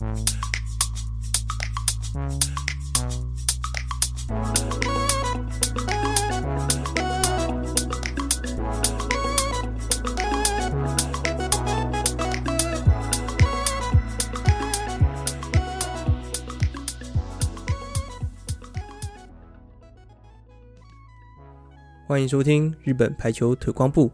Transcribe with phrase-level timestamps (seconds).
[0.00, 0.08] 欢
[22.20, 24.10] 迎收听日本排球推广部，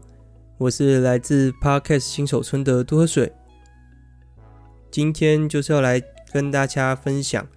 [0.57, 3.31] 我是来自 Podcast 新手村的多喝水。
[4.97, 7.47] 今天就是要来跟大家分享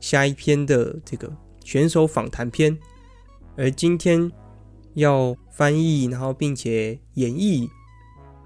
[0.00, 1.30] 下一篇的这个
[1.62, 2.78] 选手访谈篇，
[3.58, 4.32] 而今天
[4.94, 7.68] 要翻译然后并且演绎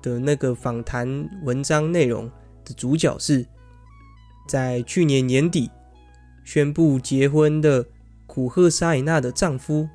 [0.03, 2.29] 的那个访谈文章内容
[2.65, 3.47] 的主角是
[4.49, 5.71] 在去年年底
[6.43, 7.87] 宣布结婚的
[8.27, 9.89] 古贺纱理那的丈夫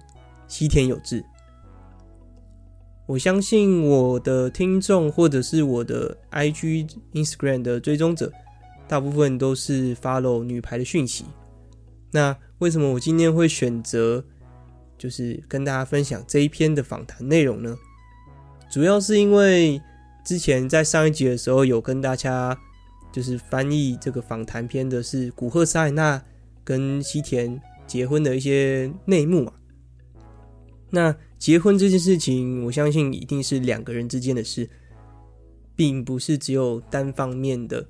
[0.47, 1.21] 西田有志。
[3.07, 8.29] 我相信我的听众或者是我的 IG、Instagram 的追踪者，
[8.87, 11.25] 大部分都是 follow 女排的讯息。
[12.11, 14.23] 那为什么我今天会选择
[14.97, 17.77] 就是跟大家分享这一篇的访谈内容呢？
[18.71, 19.81] 主要是因为
[20.25, 22.57] 之前在上一集的时候有跟大家
[23.11, 26.21] 就是翻译这个访谈篇的是古贺塞那
[26.63, 29.53] 跟西田结婚的一些内幕嘛。
[30.89, 34.69] 那结婚这件事情，我相信一定是两个人之间的事，
[35.75, 37.85] 并不是只有单方面的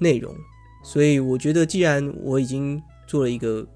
[0.00, 0.34] 内容。
[0.82, 3.66] 所以，我觉得既然我已经做了一个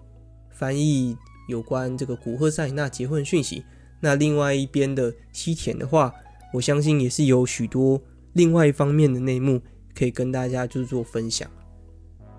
[0.50, 1.16] 翻译
[1.48, 3.62] 有关这个古贺纱理那结婚讯息，
[4.00, 6.12] 那另外一边的西田的话，
[6.52, 8.00] 我相信也是有许多
[8.32, 9.60] 另外一方面的内幕
[9.94, 11.48] 可以跟大家就是做分享。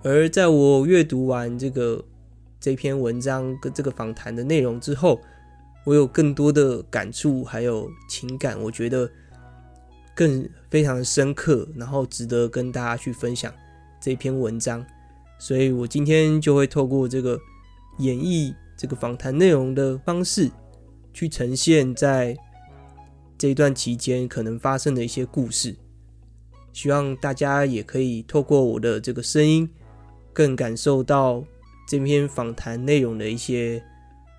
[0.03, 2.03] 而在我阅读完这个
[2.59, 5.21] 这篇文章跟这个访谈的内容之后，
[5.83, 9.07] 我有更多的感触，还有情感，我觉得
[10.15, 13.53] 更非常深刻，然后值得跟大家去分享
[13.99, 14.85] 这篇文章。
[15.37, 17.39] 所以我今天就会透过这个
[17.99, 20.49] 演绎这个访谈内容的方式，
[21.13, 22.35] 去呈现在
[23.37, 25.75] 这一段期间可能发生的一些故事。
[26.73, 29.69] 希望大家也可以透过我的这个声音，
[30.33, 31.43] 更感受到
[31.87, 33.83] 这篇访谈内容的一些。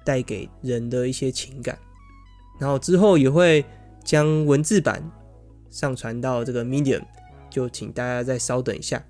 [0.06, 1.76] 带给人的一些情感，
[2.60, 3.64] 然后之后也会
[4.04, 5.02] 将文字版
[5.68, 7.02] 上传到这个 Medium，
[7.50, 9.04] 就请大家再稍等一下。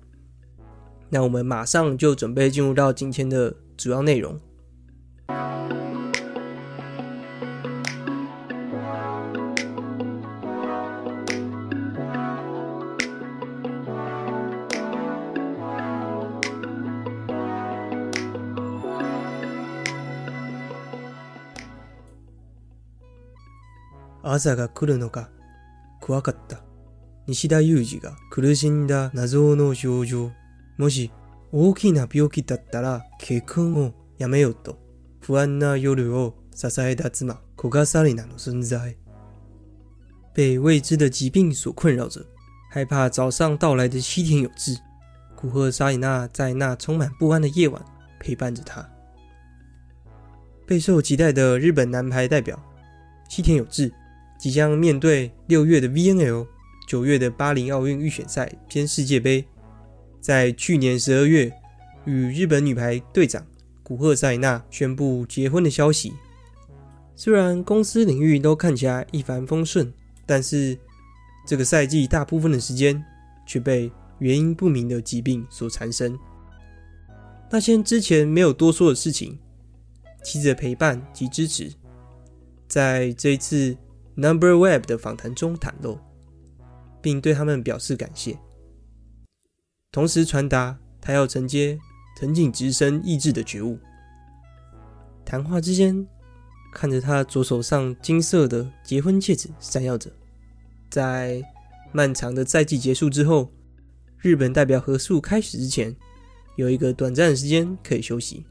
[1.09, 4.39] 那我们马上就准备进入到今天的主要内容。
[24.29, 25.29] 朝が来るのが
[26.01, 26.61] 怖かった。
[27.27, 30.31] 西田有志が苦しんだ谜の表情。
[30.76, 31.10] もし
[31.50, 34.78] 大きな病気だったら结婚をやめようと
[35.20, 38.96] 不安な夜を支えた妻、古贺纱理那の存在。
[40.34, 42.24] 被未知的疾病所困扰着，
[42.70, 44.78] 害怕早上到来的西田有志。
[45.36, 47.84] 古贺纱理那在那充满不安的夜晚
[48.18, 48.88] 陪伴着他。
[50.66, 52.58] 备受期待的日本男排代表
[53.28, 53.92] 西田有志。
[54.38, 56.44] 即将面对六月的 VNL，
[56.88, 59.46] 九月的巴黎奥运预选赛兼世界杯，
[60.19, 61.51] 在去年十二月
[62.05, 63.45] 与日本女排队长
[63.83, 66.13] 古贺纱理那宣布结婚的消息。
[67.15, 69.91] 虽然公司领域都看起来一帆风顺，
[70.25, 70.77] 但是
[71.45, 73.03] 这个赛季大部分的时间
[73.45, 76.17] 却被原因不明的疾病所缠身。
[77.49, 79.39] 那些之前没有多说的事情，
[80.23, 81.71] 妻子的陪伴及支持，
[82.67, 83.77] 在这一次。
[84.19, 85.99] Number Web 的访谈中袒露，
[87.03, 88.35] 并对他们表示感谢，
[89.91, 91.77] 同时传达他要承接
[92.19, 93.79] 藤井直生意志的觉悟。
[95.25, 96.07] 谈话之间，
[96.73, 100.11] 看着他左手上金色的结婚戒指闪耀着。
[100.89, 101.43] 在
[101.91, 103.51] 漫长的赛季结束之后，
[104.19, 105.95] 日本代表合宿开始之前，
[106.55, 108.45] 有一个短暂的时间可以休息。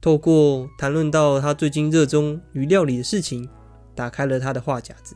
[0.00, 3.48] 透过谈论到他最近热衷于料理的事情。
[3.92, 5.14] 打开了他的话匣子。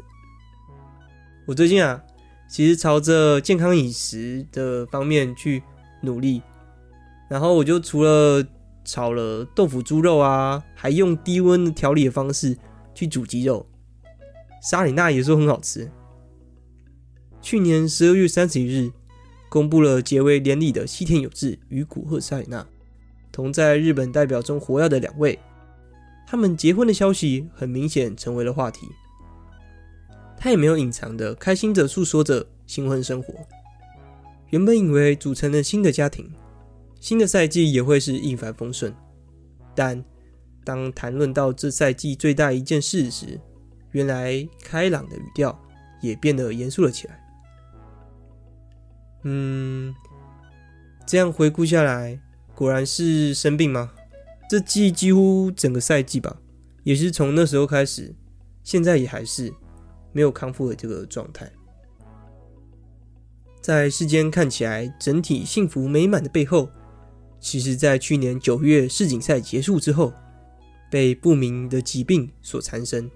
[1.46, 2.02] 我最近啊，
[2.48, 5.62] 其实朝着健康饮食的方面去
[6.02, 6.42] 努力。
[7.28, 8.44] 然后我就除了
[8.84, 12.56] 炒了豆腐猪肉啊，还用低温的调理的方式
[12.94, 13.66] 去煮鸡肉。
[14.62, 15.90] 沙里娜也说很好吃。
[17.40, 18.90] 去年十二月三十一日，
[19.48, 22.66] 公布了结为连理的西田有志与古贺纱理那，
[23.32, 25.38] 同在日本代表中活跃的两位。
[26.26, 28.86] 他们结婚的消息很明显成为了话题，
[30.36, 33.34] 他也没有隐藏的开心着诉说着新婚生活。
[34.50, 36.30] 原本以为组成了新的家庭，
[37.00, 38.94] 新的赛季也会是一帆风顺，
[39.74, 40.04] 但
[40.64, 43.40] 当谈论到这赛季最大一件事时，
[43.92, 45.58] 原来开朗的语调
[46.00, 47.20] 也变得严肃了起来。
[49.24, 49.94] 嗯，
[51.06, 52.20] 这样回顾下来，
[52.54, 53.92] 果然是生病吗？
[54.48, 56.36] 这季几乎整个赛季吧，
[56.82, 58.14] 也是从那时候开始，
[58.62, 59.52] 现在也还是
[60.13, 61.51] 没有康复的这个状态。
[63.61, 66.69] 在世间看起来整体幸福美满的背后，
[67.39, 70.13] 其实，在去年九月世锦赛结束之后，
[70.89, 73.09] 被不明的疾病所缠身。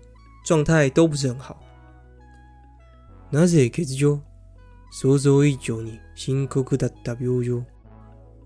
[0.45, 1.57] 状态都不是很好。
[3.31, 4.21] なぜ欠场？
[4.91, 7.65] 想像以上に深刻だった病状。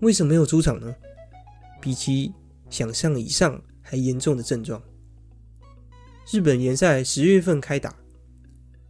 [0.00, 0.94] 为什么没有出场呢？
[1.80, 2.32] 比起
[2.70, 4.80] 想象以上还严重的症状。
[6.32, 7.94] 日本联赛十月份开打，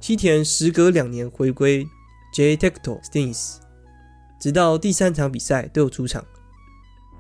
[0.04, 1.88] 西田时隔两年回归
[2.36, 3.56] JTECTO STINGS，
[4.38, 6.26] 直到第三场比赛都有出场，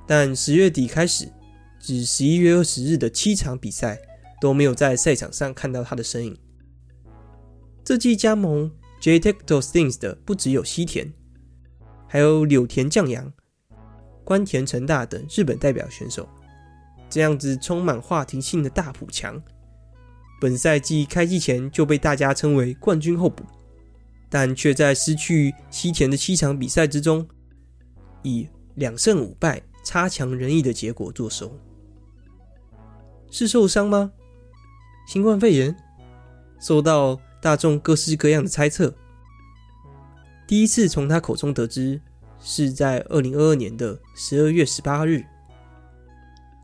[0.05, 1.31] 但十月底开始
[1.79, 3.97] 至十一月二十日的七场比赛。
[4.41, 6.37] 都没有在赛场上看到他的身影。
[7.85, 8.69] 这季加盟
[9.01, 11.13] JTECTO STINGS 的不只有西田，
[12.09, 13.31] 还有柳田将阳、
[14.25, 16.27] 关田诚大等日本代表选手。
[17.09, 19.41] 这样子充满话题性的大补强，
[20.43, 23.45] 本赛季开季前就被大家称为冠军候补，
[24.29, 27.25] 但却在失去西田的七场比赛之中，
[28.23, 31.57] 以两胜五败、差强人意的结果作收。
[33.31, 34.11] 是受伤吗？
[35.07, 35.73] 新冠肺炎，
[36.59, 38.93] 受到大众各式各样的猜测。
[40.45, 42.01] 第一次从他口中得知，
[42.41, 45.23] 是在二零二二年的十二月十八日，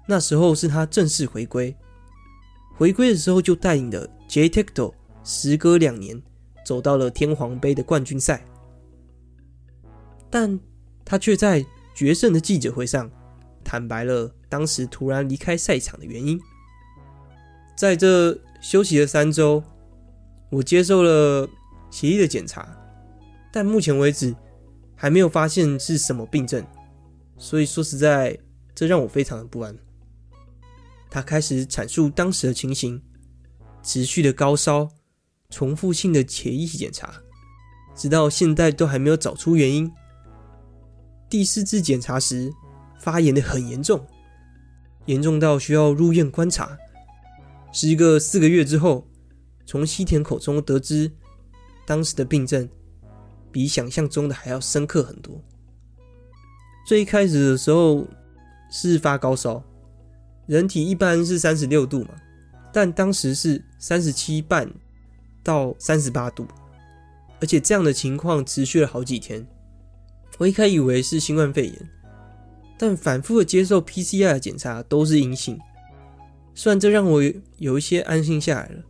[0.06, 1.74] 那时候是他正式回归。
[2.80, 4.94] 回归的时候就带领了 JTECTO
[5.26, 6.24] 时隔两年
[6.66, 8.42] 走到了天皇杯的冠军赛，
[10.30, 10.58] 但
[11.04, 13.12] 他却在决胜的记者会上
[13.66, 16.40] 坦白了当时突然离开赛场的原因。
[17.76, 19.62] 在这休息了三周，
[20.50, 21.50] 我接受了
[21.92, 22.66] 协议的检查，
[23.52, 24.34] 但目前为止
[24.96, 26.66] 还没有发现是什么病症，
[27.38, 28.38] 所以说实在，
[28.74, 29.78] 这让我非常的不安。
[31.10, 33.02] 他开始阐述当时的情形：
[33.82, 34.90] 持续的高烧，
[35.50, 37.14] 重复性的潜意识检查，
[37.96, 39.92] 直到现在都还没有找出原因。
[41.30, 42.52] 第四次检查时，
[43.00, 44.06] 发炎的很严重，
[45.06, 46.78] 严重到需要入院观察。
[47.72, 49.08] 时隔四个月之后，
[49.66, 51.12] 从西田口中得知，
[51.86, 52.68] 当时的病症
[53.52, 55.40] 比想象中的还要深刻很多。
[56.88, 58.08] 最开始的时候
[58.72, 59.64] 是发高烧，
[60.50, 62.16] 人体一般是三十六度嘛，
[62.74, 64.68] 但当时是三十七半
[65.44, 66.48] 到三十八度，
[67.40, 69.46] 而且这样的情况持续了好几天。
[70.40, 71.90] 我一开始以为是新冠肺炎，
[72.80, 75.56] 但反复的接受 PCR 的检查都是阴性。
[76.56, 77.22] 虽然这让我
[77.58, 78.82] 有一些安心下来了，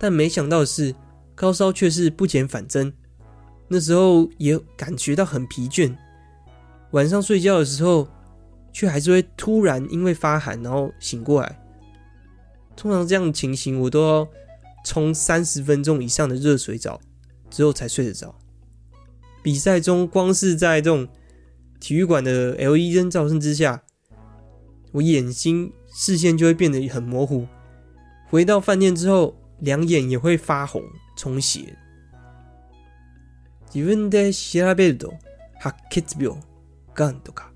[0.00, 0.92] 但没想到的是
[1.36, 2.92] 高烧却是不减反增。
[3.68, 5.96] 那时候也感觉到很疲倦，
[6.90, 8.08] 晚上睡觉的时候
[8.75, 11.59] 却还是会突然因为发寒然后醒过来。
[12.75, 14.27] 通常这样的情形我都要
[14.85, 16.99] 冲三十分钟以上的热水澡
[17.49, 18.33] 之后才睡得着。
[19.43, 21.07] 比赛中光是在这种
[21.79, 23.83] 体育馆的 LED 灯照射之下，
[24.91, 25.71] 我眼睛。
[25.93, 27.45] 视线就会变得很模糊，
[28.29, 30.81] 回到饭店之后，两眼也会发红、
[31.17, 31.75] 充血。
[33.69, 35.11] 自分で调べると
[35.59, 36.41] 白血病、
[36.95, 37.51] 癌とか。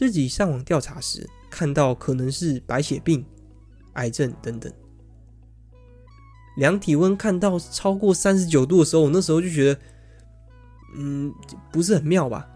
[0.00, 3.22] 自己上网调查时，看到可能是白血病、
[3.92, 4.72] 癌症等等。
[6.56, 9.80] 量体温看到超过三十九度的时候，我那时候就觉得，
[10.96, 11.30] 嗯，
[11.70, 12.48] 不是很妙吧？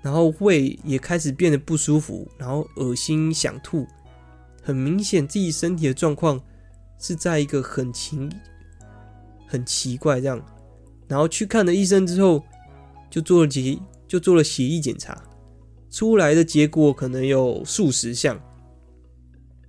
[0.00, 3.84] 然后胃也开始变得不舒服，然后恶心、想吐。
[4.62, 6.40] 很明显，自己身体的状况
[7.00, 8.30] 是在一个很奇、
[9.48, 10.40] 很奇怪这样，
[11.08, 12.44] 然后去看了医生之后，
[13.10, 15.20] 就做了血，就做了血液检查，
[15.92, 18.36] 出来的结果可能有数十项，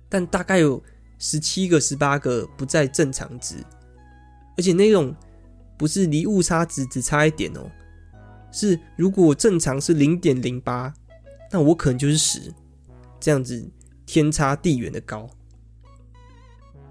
[0.08, 0.82] 但大概有
[1.20, 3.56] 十七个、十八个不在正常值，
[4.56, 5.14] 而且那种
[5.78, 7.70] 不是离误差值只差一点哦，
[8.50, 10.92] 是如果正常是零点零八，
[11.52, 12.52] 那我可能就是十，
[13.20, 13.70] 这样子。
[14.06, 15.26] 天差地远的高，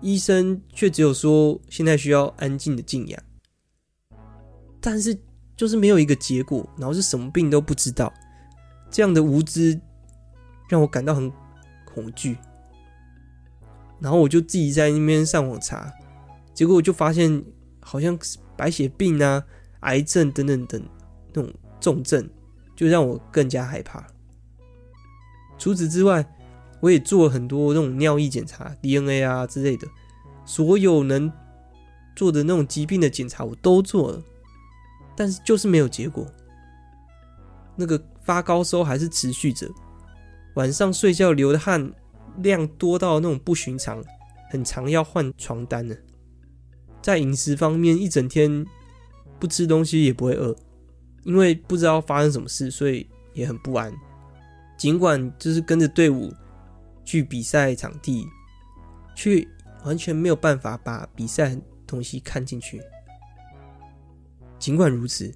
[0.02, 3.24] 医生却只有说现在需要安静的静养，
[4.82, 5.16] 但是
[5.56, 8.12] 就是没有一个结果，然后是什么病都不知道，
[8.94, 9.82] 这样的无知
[10.70, 11.32] 让我感到很
[11.84, 12.38] 恐惧，
[14.00, 15.92] 然后我就自己在那边上网查，
[16.54, 17.44] 结果我就发现
[17.80, 19.44] 好像是白血病啊、
[19.80, 20.82] 癌症等等等
[21.34, 22.30] 那种重症，
[22.76, 24.06] 就让我更加害怕。
[25.58, 26.24] 除此之外，
[26.80, 29.88] 我也做了很多那种尿液检查、DNA 啊之类的，
[30.46, 31.32] 所有能
[32.16, 34.22] 做的那种疾病的检查我都做了，
[35.16, 36.28] 但是就是没有结果。
[37.76, 39.70] 那个发高烧还是持续着，
[40.56, 41.92] 晚上睡觉流的汗
[42.38, 44.04] 量多到那种不寻常，
[44.50, 45.96] 很常要换床单呢。
[47.02, 48.66] 在饮食方面，一整天
[49.40, 50.56] 不吃东西也不会饿，
[51.24, 53.94] 因为不知道发生什么事，所以也很不安。
[54.78, 56.34] 尽管就是跟着队伍
[57.04, 58.26] 去比赛场地，
[59.16, 59.46] 却
[59.84, 62.82] 完全没有办法把比赛东西看进去。
[64.58, 65.30] 尽管如此，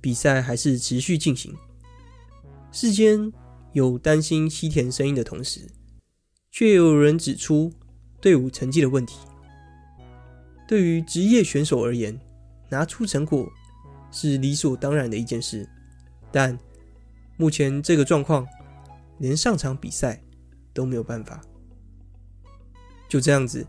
[0.00, 1.54] 比赛还是持续进行。
[2.72, 3.32] 世间
[3.72, 5.68] 有担心西田声音的同时，
[6.52, 7.72] 却有人指出
[8.20, 9.18] 队伍成绩的问题。
[10.68, 12.16] 对于职业选手而言，
[12.68, 13.50] 拿出成果
[14.12, 15.68] 是理所当然的一件事，
[16.30, 16.56] 但
[17.36, 18.46] 目前这个状况，
[19.18, 20.22] 连上场比赛
[20.72, 21.40] 都没有办法。
[23.08, 23.66] 就这样子，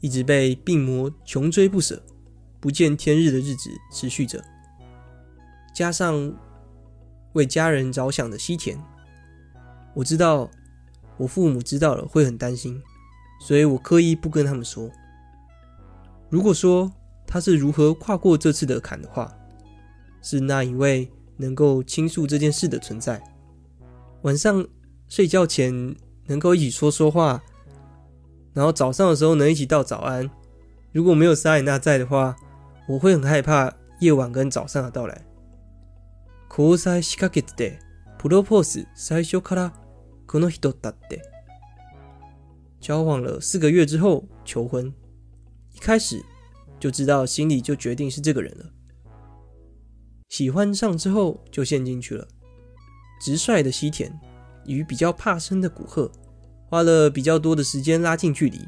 [0.00, 2.02] 一直被病魔穷追不舍、
[2.58, 4.44] 不见天日的日子持续着，
[5.72, 6.36] 加上。
[7.32, 8.78] 为家人着想的西田，
[9.94, 10.50] 我知道
[11.16, 12.82] 我父母知道了会很担心，
[13.40, 14.90] 所以我刻意不跟他们说。
[16.28, 16.90] 如果说
[17.26, 19.32] 他是如何跨过这次的坎的话，
[20.22, 23.22] 是那一位能够倾诉这件事的存在。
[24.22, 24.66] 晚上
[25.08, 25.96] 睡觉前
[26.26, 27.42] 能够一起说说话，
[28.52, 30.30] 然后早上的时候能一起道早安。
[30.92, 32.36] 如果没有纱理奈在的话，
[32.88, 35.24] 我会很害怕夜晚跟早上的到来。
[36.49, 37.79] 交际しかけて
[38.17, 39.73] プロポーズ最初から
[40.25, 41.21] この人だって。
[42.81, 44.93] 交往了四个月之后求婚，
[45.73, 46.23] 一开始
[46.79, 48.65] 就知道心里就决定是这个人了。
[50.29, 52.27] 喜欢上之后就陷进去了。
[53.21, 54.11] 直率的西田
[54.65, 56.11] 与比较怕生的古贺
[56.67, 58.59] 花了比较多的时间拉近距离。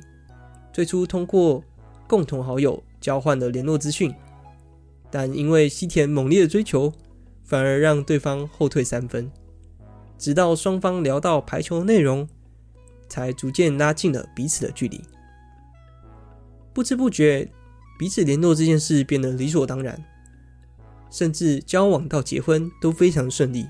[0.74, 1.64] 最初通过
[2.08, 4.14] 共同好友交换了联络资讯，
[5.12, 6.92] 但因为西田猛烈的追求。
[7.45, 9.31] 反而让对方后退三分，
[10.17, 12.29] 直到双方聊到排球的内容，
[13.09, 15.03] 才逐渐拉近了彼此的距离。
[16.73, 17.51] 不知不觉，
[17.99, 20.03] 彼此联络这件事变得理所当然，
[21.11, 23.67] 甚至交往到结婚都非常顺利。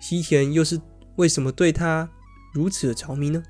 [0.00, 0.80] 西田又是
[1.16, 2.10] 为什么对他
[2.52, 3.40] 如此的着迷呢？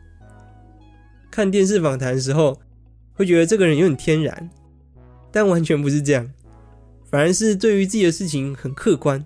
[1.30, 2.60] 看电视访谈的时候，
[3.14, 4.50] 会觉得这个人有点天然，
[5.30, 6.30] 但完全不是这样。
[7.12, 9.22] 反而是对于自己的事情很客观，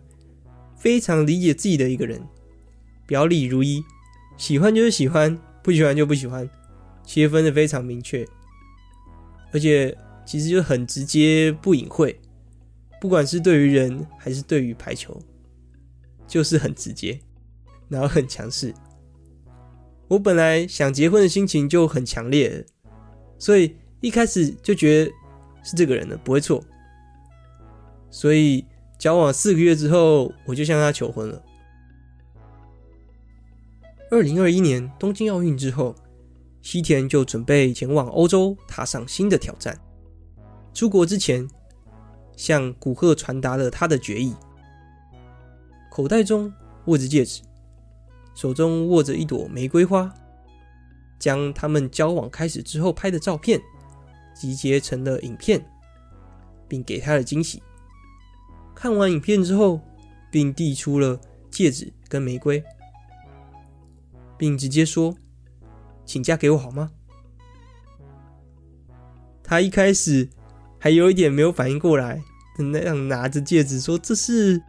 [0.77, 2.21] 非常理解自己的一个人，
[3.07, 3.81] 表里如一，
[4.37, 6.51] 喜欢就是喜欢，不喜欢就不喜欢，
[7.05, 8.27] 切分的非常明确，
[9.53, 12.19] 而且其实就很直接不隐晦，
[13.01, 15.17] 不管是对于人还是对于排球，
[16.27, 17.21] 就是很直接，
[17.89, 18.75] 然后很强势。
[20.09, 22.67] 我本来想结婚的心情就很强烈，
[23.39, 25.13] 所以一开始就觉得
[25.63, 26.61] 是这个人的，不会错。
[28.11, 28.65] 所以
[28.99, 31.43] 交往四个月之后，我就向他求婚了。
[34.11, 35.95] 二零二一年东京奥运之后，
[36.63, 39.79] 西田就准备前往欧洲，踏上新的挑战。
[40.73, 41.49] 出国之前，
[42.37, 44.35] 向古贺传达了他的决意。
[45.91, 46.53] 口袋中
[46.85, 47.43] 握着戒指，
[48.35, 50.13] 手中握着一朵玫瑰花，
[51.19, 53.61] 将他们交往开始之后拍的照片
[54.35, 55.65] 集结成了影片，
[56.69, 57.63] 并给他的惊喜。
[58.77, 59.81] 看完影片之后，
[60.31, 61.19] 并递出了
[61.51, 62.63] 戒指跟玫瑰，
[64.37, 65.17] 并直接说
[66.05, 66.93] ：“请嫁给我好吗？”
[69.43, 70.29] 他一开始
[70.79, 72.23] 还有一点没有反应过来，
[72.59, 74.63] 那样拿着戒指说：“这是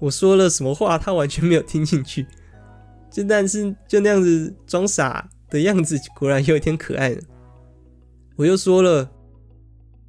[0.00, 2.26] 我说了什么话？”他完全没有听进去，
[3.08, 7.16] 就但是就那样子装傻的样子，果然有一点可爱。
[8.34, 9.08] 我又说了，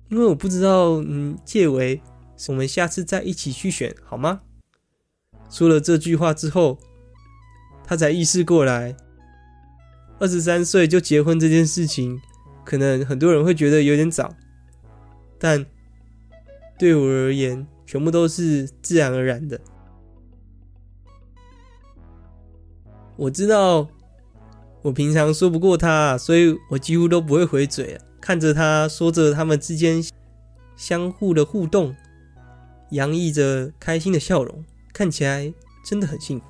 [0.09, 2.01] 因为我不知道，嗯，戒为。
[2.47, 4.41] 我们下次再一起去选好吗？
[5.49, 6.79] 说了这句话之后，
[7.83, 8.95] 他才意识过来，
[10.19, 12.19] 二十三岁就结婚这件事情，
[12.63, 14.33] 可能很多人会觉得有点早，
[15.37, 15.65] 但
[16.79, 19.59] 对我而言，全部都是自然而然的。
[23.17, 23.87] 我知道
[24.81, 30.03] 我平常说不过他，所以我几乎都不会回嘴，看着他说着他们之间
[30.75, 31.95] 相互的互动。
[32.91, 36.45] 洋溢着开心的笑容，看起来真的很幸福。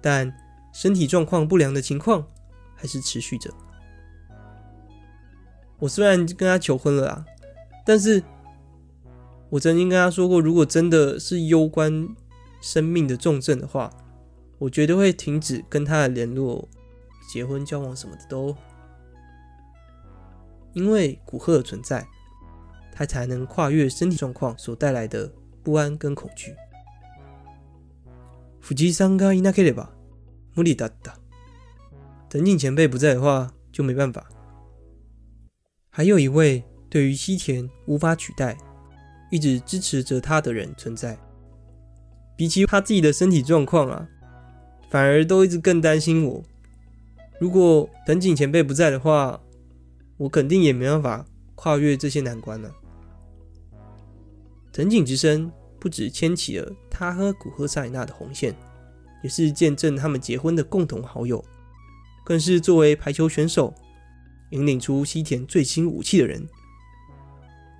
[0.00, 0.34] 但
[0.72, 2.26] 身体状况不良的情况
[2.74, 3.50] 还是持续着。
[5.78, 7.24] 我虽然跟他求婚了啊，
[7.84, 8.22] 但是
[9.50, 12.08] 我曾经跟他说过，如果真的是攸关
[12.60, 13.90] 生命的重症的话，
[14.58, 16.68] 我绝对会停止跟他的联络、
[17.32, 18.56] 结婚、交往什么的都。
[20.72, 22.04] 因为古贺的存在，
[22.93, 25.31] 他才能跨越身体状况所带来的
[25.63, 26.55] 不安跟恐惧。
[28.61, 29.89] 藤井さんがいなければ
[30.55, 31.15] 无理だった。
[32.29, 34.25] 藤井前辈不在的话，就没办法。
[35.89, 38.57] 还有一位对于西田无法取代。
[39.31, 41.15] 一直支持着他的人存在，
[42.35, 44.07] 比起他自己的身体状况啊，
[44.89, 46.43] 反而都一直更担心我。
[47.39, 49.39] 如果藤井前辈不在的话，
[50.17, 52.71] 我肯定也没办法跨越这些难关了。
[54.73, 58.55] 藤井直生不只牵起了他和古贺纱理那的红线，
[59.23, 61.43] 也是见证他们结婚的共同好友，
[62.23, 63.73] 更是作为排球选手
[64.51, 66.47] 引领出西田最新武器的人。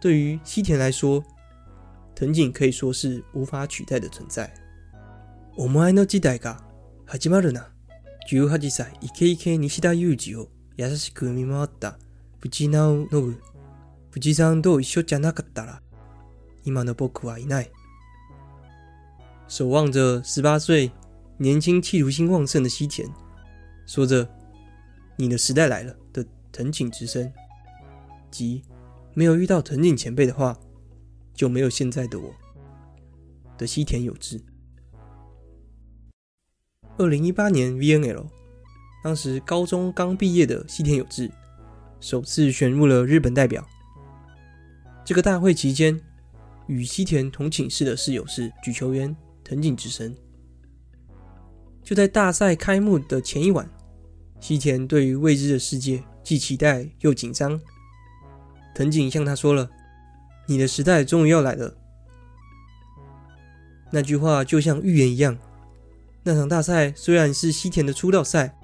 [0.02, 1.24] 对于西田来说，
[2.16, 4.54] 藤井可以说是无法取代的存在。
[5.58, 6.58] お前の时代が
[7.06, 7.68] 始まるな。
[8.32, 11.98] 18歳イケイケ西田有志を优しく见守った
[12.40, 13.38] 藤直信。
[14.12, 15.82] 藤さんと一绪じゃなかったら
[16.64, 17.70] 今の仆はいない。
[19.48, 20.92] 守望着十八岁
[21.38, 23.10] 年轻企图心旺盛的西田，
[23.86, 24.28] 说着“
[25.18, 27.32] 你的时代来了”的藤井直生，
[28.32, 28.64] 即
[29.14, 30.58] 没有遇到藤井前辈的话。
[31.32, 32.36] 就没有现在的我
[33.58, 34.42] 的西田有志。
[36.98, 38.26] 二零一八年 VNL，
[39.02, 41.32] 当时高中刚毕业的西田有志
[42.02, 43.66] 首次选入了日本代表。
[45.06, 45.98] 这个大会期间，
[46.67, 50.15] 与西田同寝室的室友是举球员藤井直生。
[51.83, 53.69] 就在大赛开幕的前一晚，
[54.41, 57.61] 西田对于未知的世界既期待又紧张。
[58.75, 59.71] 藤井向他说了。
[60.47, 61.75] 你的时代终于要来了。
[63.91, 65.39] 那句话就像预言一样。
[66.23, 68.55] 那场大赛虽然是西田的出道赛，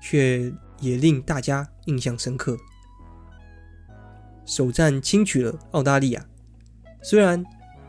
[0.00, 2.56] 却也令大家印象深刻。
[4.46, 6.26] 首战轻取了澳大利亚，
[7.02, 7.44] 虽然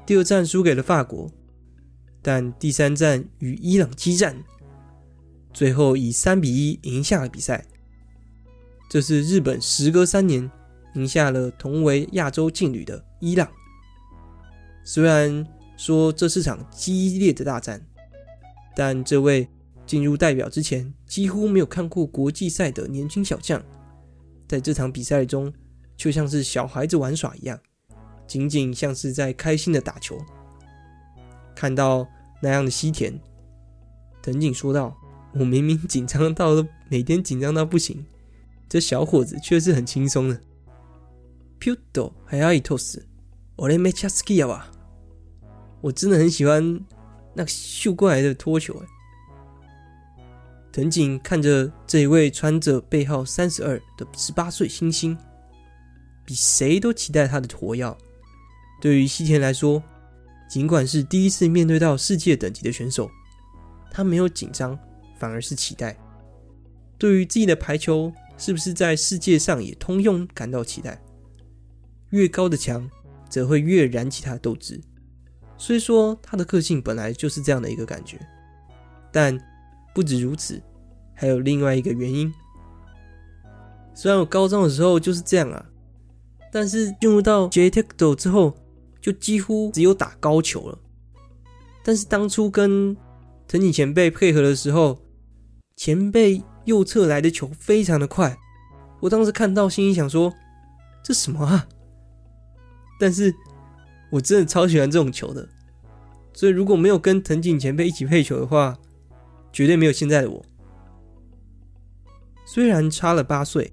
[0.06, 1.30] 第二战输给了法国，
[2.22, 4.44] 但第三战与伊朗激战，
[5.54, 7.66] 最后以三比一赢下了比赛。
[8.90, 10.50] 这是日本时隔三年。
[10.94, 13.48] 赢下了同为亚洲劲旅的伊朗。
[14.84, 15.46] 虽然
[15.78, 17.86] 说这是场激烈的大战，
[18.76, 19.48] 但这位
[19.86, 23.62] 进入代表之前几乎没有看过国际赛的年轻小将，
[24.48, 25.54] 在这场比赛中
[25.96, 27.60] 就像是小孩子玩耍一样，
[28.27, 30.19] 仅仅像是在开心的打球。
[31.55, 32.07] 看到
[32.41, 33.19] 那样的西田，
[34.23, 38.05] 藤井说道：“我明明紧张到了，每天紧张到不行，
[38.69, 40.41] 这小伙子却是很轻松的。”
[41.61, 43.05] ピュッと速いトス，
[43.57, 44.65] 俺めっちゃ好きやわ。
[45.81, 46.85] 我真的很喜欢
[47.35, 48.83] 那个秀过来的托球。
[50.73, 55.17] 藤井看着这一位穿着背号三十二的十八岁新星，
[56.25, 57.97] 比谁都期待他的活跃。
[58.80, 59.82] 对于西田来说，
[60.50, 63.10] 尽管是第一次面对到世界等级的选手，
[63.92, 64.78] 他没有紧张，
[65.18, 65.98] 反而是期待。
[66.98, 71.02] 对于自己的排球是不是在世界上也通用感到期待。
[72.12, 72.90] 越高的墙，
[73.30, 74.80] 则会越燃起他的斗志。
[75.58, 78.20] 虽说他的个性本来就是这样的一个感觉，
[79.12, 79.38] 但
[79.94, 80.62] 不止如此，
[81.14, 82.32] 还有另外一个原因。
[83.94, 85.66] 虽然我高中的时候就是这样啊，
[86.52, 88.56] 但是进入到 JTECTO 之后，
[89.08, 90.78] 就几乎只有打高球了。
[91.82, 92.94] 但是当初跟
[93.48, 95.00] 藤井前辈配合的时候，
[95.78, 98.38] 前辈右侧来的球非常的快，
[99.00, 100.34] 我当时看到心里想说：
[101.02, 101.70] 这什么啊？
[103.00, 103.34] 但是，
[104.12, 105.48] 我真的超喜欢这种球的，
[106.34, 108.78] 所以如果没有跟藤井前辈一起配球的话，
[109.54, 110.46] 绝对没有现在的我。
[112.46, 113.72] 虽然差了八岁，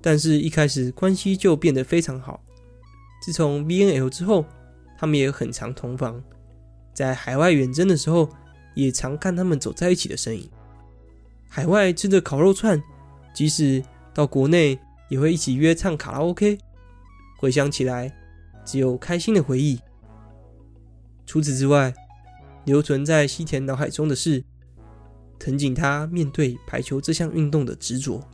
[0.00, 2.42] 但是一开始关系就变得非常好。
[3.22, 4.44] 自从 VNL 之后，
[4.96, 6.22] 他们也很常同房，
[6.92, 8.28] 在海外远征的时候，
[8.74, 10.50] 也常看他们走在一起的身影。
[11.48, 12.82] 海外吃着烤肉串，
[13.34, 14.78] 即使到国内，
[15.08, 16.58] 也会一起约唱卡拉 OK。
[17.38, 18.14] 回想起来。
[18.64, 19.78] 只有开心的回忆。
[21.26, 21.92] 除此之外，
[22.64, 24.42] 留存在西田脑海中的是
[25.38, 28.26] 藤井他面对排球这项运动的执着。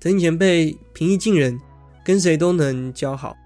[0.00, 1.60] 藤井前辈平易近人，
[2.04, 3.36] 跟谁都能交好，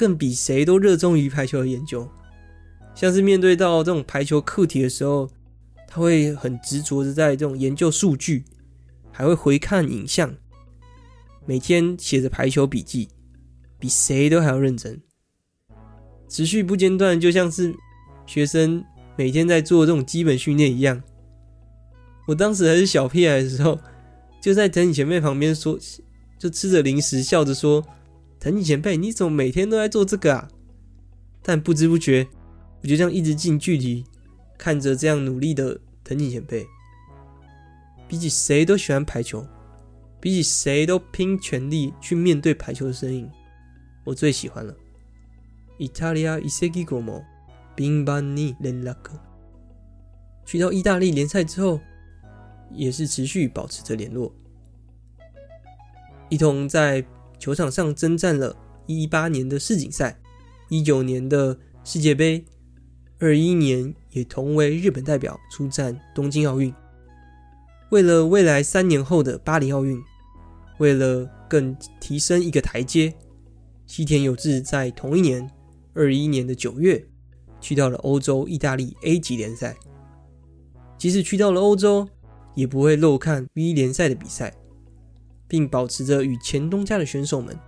[0.00, 2.08] 更比谁都热衷于排球的研究。
[2.94, 5.28] 像是面对到这种排球课题的时候，
[5.86, 8.44] 他会很执着的在这种研究数据，
[9.12, 10.34] 还会回看影像，
[11.44, 13.10] 每天写着排球笔记。
[13.78, 15.00] 比谁都还要认真，
[16.28, 17.74] 持续不间断，就像是
[18.26, 18.84] 学生
[19.16, 21.02] 每天在做这种基本训练一样。
[22.26, 23.78] 我当时还是小屁孩的时候，
[24.40, 25.78] 就在藤井前辈旁边说，
[26.38, 27.82] 就吃着零食，笑着说
[28.39, 30.49] ：“藤井前辈，你怎么每天都在做这个啊？”
[31.41, 32.27] 但不知不觉，
[32.81, 34.03] 我就这样一直近距离
[34.57, 36.65] 看着这样努力的藤井前辈。
[38.07, 39.45] 比起谁都喜欢排球，
[40.19, 43.29] 比起谁都拼全力去面对排球的身影，
[44.03, 44.75] 我最喜欢了。
[45.77, 47.23] イタリア移籍后も
[47.75, 48.95] 频繁に连络。
[50.45, 51.81] 去到意大利联赛之后，
[52.71, 54.31] 也是持续保持着联络，
[56.29, 57.03] 一同在
[57.40, 58.54] 球场上征战了
[58.86, 60.20] 一八年的世锦赛，
[60.68, 62.44] 一九年的世界杯，
[63.18, 66.72] 二一年也同为日本代表出战东京奥运。
[67.90, 69.98] 为了未来三年后的巴黎奥运，
[70.78, 73.12] 为了更提升一个台阶，
[73.86, 75.50] 西田有志在同一年，
[75.94, 77.04] 二一年的九月，
[77.60, 79.74] 去到了欧洲意大利 A 级联赛。
[80.98, 82.06] 即使去到了欧洲，
[82.54, 84.54] 也不会漏看 V 联赛的比赛，
[85.50, 87.58] 并保持着与前东家的选手们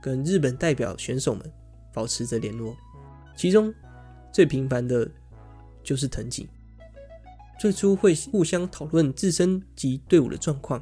[0.00, 1.52] 跟日本代表选手们
[1.92, 2.76] 保持着联络。
[3.36, 3.74] 其中
[4.32, 5.10] 最频繁的
[5.82, 6.46] 就是藤井。
[7.58, 10.80] 最初会互相讨论自身及队伍的状况，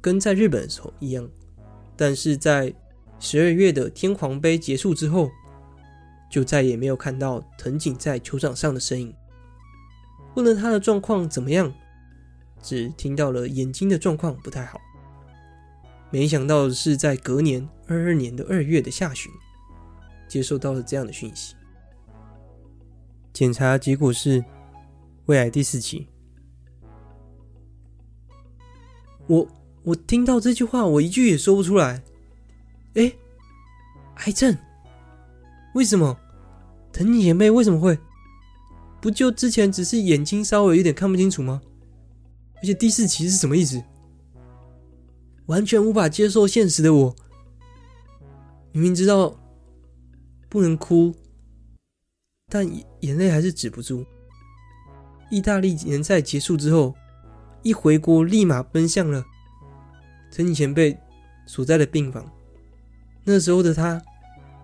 [0.00, 1.28] 跟在日本的时候一样。
[1.96, 2.72] 但是在
[3.18, 5.28] 十二月的天皇杯结束之后，
[6.30, 9.12] 就再也没有看到藤井在球场上的身影。
[10.36, 11.74] 问了他的状况怎么样，
[12.62, 14.80] 只听到了眼睛的状况不太好。
[16.12, 19.32] 没想到是在隔年二二年的二月的下旬，
[20.28, 21.56] 接收到了这样的讯息。
[23.32, 24.44] 检查结果是。
[25.26, 26.08] 胃癌第四期，
[29.28, 29.48] 我
[29.84, 32.02] 我听到这句话，我一句也说不出来。
[32.94, 33.12] 哎，
[34.16, 34.58] 癌症？
[35.74, 36.18] 为什么？
[36.92, 37.96] 藤井前辈为什么会？
[39.00, 41.62] 不就之前只是眼睛稍微有点看不清楚吗？
[42.56, 43.80] 而且第四期是什么意思？
[45.46, 47.16] 完全无法接受现实的我，
[48.72, 49.38] 明明知道
[50.48, 51.14] 不能哭，
[52.48, 52.68] 但
[53.00, 54.04] 眼泪还是止不住。
[55.30, 56.94] 意大利联赛结束之后，
[57.62, 59.24] 一回国立马奔向了
[60.30, 60.98] 藤井前辈
[61.46, 62.30] 所在的病房。
[63.24, 64.02] 那时候的他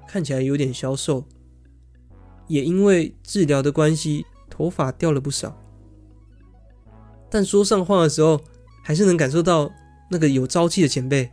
[0.07, 1.25] 看起来有点消瘦，
[2.47, 5.57] 也因为治疗的关系，头发掉了不少。
[7.31, 8.41] 但说上话的时候，
[8.83, 9.71] 还是能感受到
[10.09, 11.31] 那个有朝气的前辈。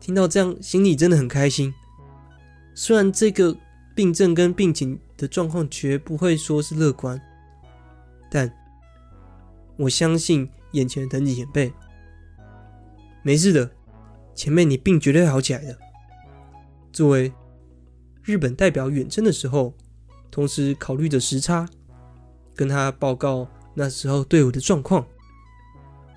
[0.00, 1.72] 听到这样，心里真的很开心。
[2.74, 3.56] 虽然这个
[3.94, 7.20] 病症跟病情的状况绝不会说是乐观。
[8.30, 8.52] 但
[9.76, 11.72] 我相信眼前的藤井前辈
[13.22, 13.70] 没事的，
[14.34, 15.76] 前辈你病绝对好起来的。
[16.92, 17.32] 作为
[18.22, 19.74] 日本代表远征的时候，
[20.30, 21.68] 同时考虑着时差，
[22.54, 25.06] 跟他报告那时候队伍的状况。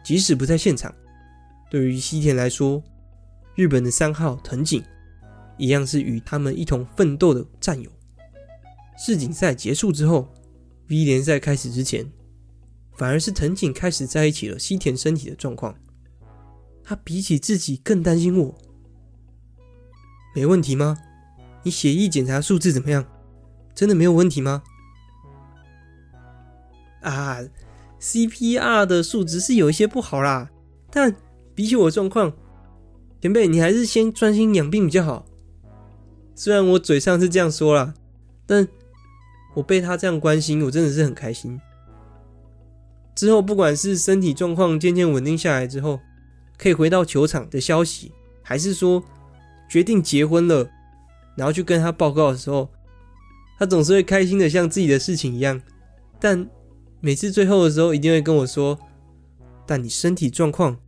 [0.03, 0.93] 即使不在现场，
[1.71, 2.83] 对于西田来说，
[3.55, 4.83] 日本的三号藤井
[5.57, 7.89] 一样是与他们一同奋斗的战友。
[8.97, 10.27] 世锦赛结束之后。
[10.89, 12.11] V 联赛开始之前，
[12.97, 15.73] 反而是藤井开始在意起了西田身体的状况。
[16.83, 18.53] 他比起自己更担心我。
[20.35, 20.97] 没问题吗？
[21.63, 23.05] 你血液检查数字怎么样？
[23.73, 24.63] 真的没有问题吗？
[27.03, 27.39] 啊
[28.01, 30.51] ，CPR 的数值是有一些不好啦，
[30.91, 31.15] 但
[31.55, 32.33] 比起我状况，
[33.21, 35.25] 前辈你还是先专心养病比较好。
[36.35, 37.93] 虽然我嘴上是这样说啦，
[38.45, 38.67] 但。
[39.53, 41.59] 我被他这样关心，我真的是很开心。
[43.13, 45.99] 之后，不管是身体状况渐渐稳定下来之后，
[46.57, 49.03] 可以回到球场的消息，还是说
[49.69, 50.69] 决定结婚了，
[51.35, 52.69] 然后去跟他报告的时候，
[53.59, 55.61] 他总是会开心的像自己的事情一样。
[56.17, 56.49] 但
[57.01, 58.79] 每次最后的时候，一定会跟我说
[59.67, 60.79] ：“但你身体状况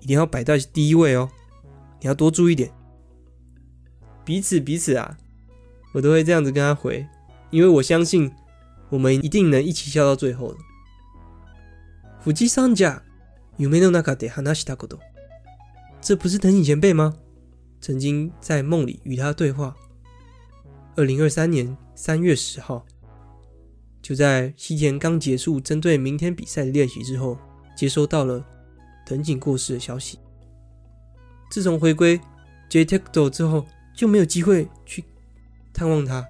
[0.00, 1.30] 一定要摆在第一位哦，
[2.00, 2.70] 你要多注意点。”
[4.24, 5.18] 彼此彼此啊，
[5.92, 7.06] 我都会这样子跟他回。
[7.50, 8.32] 因为我相信，
[8.88, 10.58] 我们一定能一起笑到最后的。
[12.20, 13.02] 富士山家，
[13.58, 14.98] 梦の中で话したこと。
[16.00, 17.16] 这不是藤井前辈吗？
[17.80, 19.76] 曾经在梦里与他对话。
[20.96, 22.86] 二零二三年三月十号，
[24.00, 27.38] 就在西田刚结束针对明天比赛的练习之后，
[27.76, 28.44] 接收到了
[29.09, 30.19] 藤井过世的消息。
[31.49, 32.21] 自从回归
[32.69, 35.03] JTECTO 之后，就没有机会去
[35.73, 36.23] 探望他。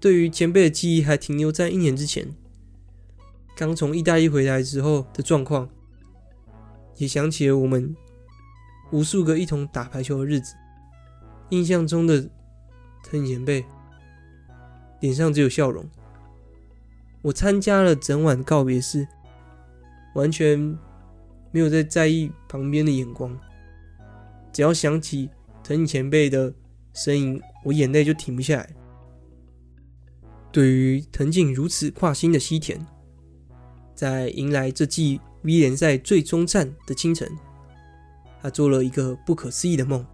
[0.00, 2.34] 对于前辈的记忆还停留在一年之前，
[3.56, 5.68] 刚从意大利回来之后的状况，
[6.96, 7.94] 也想起了我们
[8.90, 10.56] 无数个一同打排球的日子。
[11.50, 12.28] 印象中的
[13.04, 13.64] 藤井前辈
[14.98, 15.88] 脸上只有笑容。
[17.20, 19.06] 我参加了整晚告别式，
[20.16, 20.76] 完全
[21.52, 23.38] 没有在在意旁边的眼光。
[24.52, 25.30] 只要想起
[25.62, 26.52] 藤井前辈的
[26.92, 28.68] 身影，我眼泪就停不下来。
[30.50, 32.84] 对于藤井如此跨心的西田，
[33.94, 37.30] 在迎来这季 V 联赛最终战的清晨，
[38.42, 40.04] 他做了一个不可思议的梦。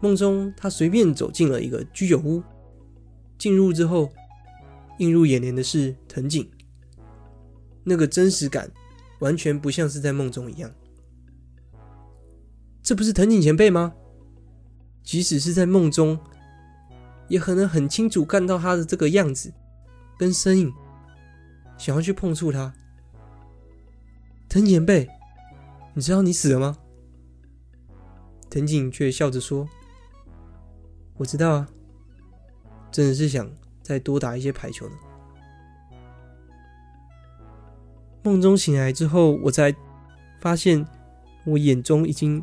[0.00, 2.42] 梦中，他随便走进了一个居酒屋，
[3.38, 4.10] 进入之后，
[4.98, 6.48] 映入眼帘的是藤井。
[7.84, 8.68] 那个真实感，
[9.20, 10.70] 完全不像是在梦中一样。
[12.82, 13.94] 这不是藤井前辈吗？
[15.02, 16.18] 即使是在梦中，
[17.28, 19.52] 也可能很清楚看到他的这个样子
[20.18, 20.72] 跟身影，
[21.78, 22.74] 想要去碰触他。
[24.48, 25.08] 藤井前辈，
[25.94, 26.76] 你知道你死了吗？
[28.50, 29.68] 藤井却笑着说
[31.18, 31.68] ：“我知道啊，
[32.92, 33.50] 真的是想
[33.82, 34.96] 再多打一些排球呢。”
[38.26, 39.72] 梦中醒来之后，我才
[40.40, 40.84] 发现
[41.44, 42.42] 我眼中已经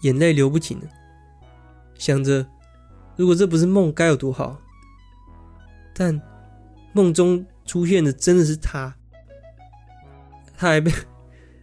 [0.00, 0.86] 眼泪流不停了。
[1.96, 2.44] 想着，
[3.14, 4.60] 如果这不是梦，该有多好。
[5.94, 6.20] 但
[6.92, 8.96] 梦中出现的真的是他，
[10.56, 10.90] 他还被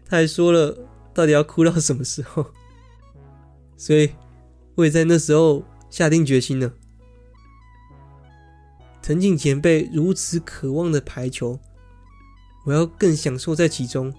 [0.06, 0.74] 他还说了，
[1.14, 2.46] 到底要哭到什么时候？
[3.76, 4.10] 所以
[4.76, 6.72] 我也在那时候下定决心了。
[9.02, 11.60] 藤井前辈如此渴望的排球。
[12.66, 14.14] 我要更享受在其中，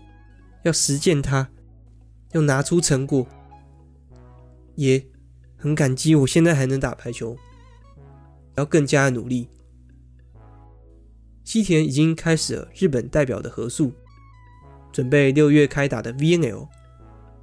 [0.65, 1.49] 要实践它，
[2.33, 3.27] 要拿出成果，
[4.75, 5.05] 也
[5.57, 7.37] 很感激我现在还能打排球，
[8.57, 9.49] 要更加努力。
[11.43, 13.93] 西田已经开始了日本代表的合宿，
[14.93, 16.69] 准备六月开打的 VNL，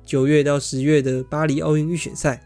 [0.03, 2.41] 九月到十月的巴黎奥运预选赛。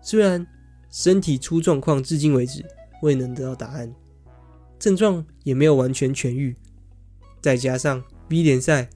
[0.00, 0.46] 虽然
[0.90, 2.64] 身体出状况，至今为止
[3.02, 3.94] 未能得到答案，
[4.78, 6.56] 症状也没有完全痊愈。
[7.40, 8.88] 再加上 B 联赛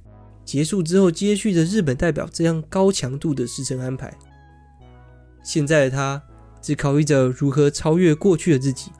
[0.44, 4.12] 结束之后，接续着日本代表这样高强度的时程安排，
[5.42, 6.22] 现在的他
[6.60, 8.90] 只考虑着如何超越过去的自己，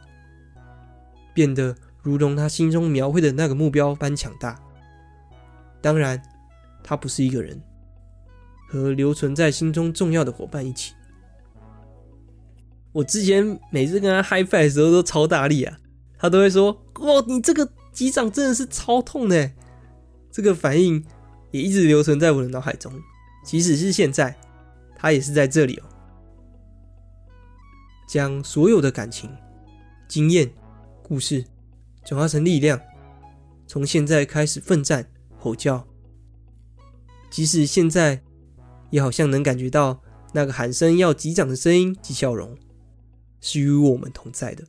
[1.34, 4.58] 变得如同他心中描绘的那个目标般强大。
[5.80, 6.22] 当然，
[6.82, 7.60] 他不是一个人，
[8.68, 10.94] 和留存在心中重要的伙伴一起。
[12.92, 15.76] 我之前每次跟他 high five 的时候都超大力啊，
[16.18, 19.52] 他都会说：“哇，你这个。”击掌真的是超痛的，
[20.30, 21.04] 这个反应
[21.50, 22.92] 也一直留存在我的脑海中。
[23.44, 24.38] 即使是现在，
[24.96, 25.84] 他也是在这里哦。
[28.08, 29.30] 将所有的感情、
[30.08, 30.50] 经验、
[31.02, 31.44] 故事
[32.04, 32.80] 转化成力量，
[33.66, 35.86] 从现在开始奋战、吼叫。
[37.30, 38.22] 即使现在，
[38.90, 40.02] 也好像能感觉到
[40.32, 42.56] 那个喊声要击掌的声音及笑容，
[43.40, 44.64] 是与我们同在的。